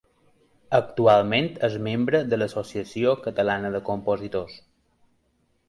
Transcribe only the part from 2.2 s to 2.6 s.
de